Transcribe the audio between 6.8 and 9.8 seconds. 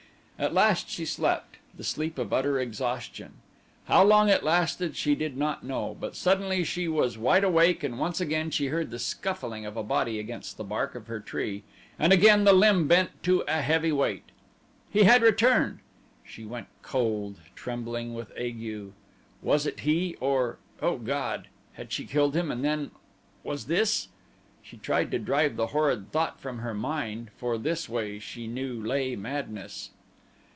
was wide awake and once again she heard the scuffing of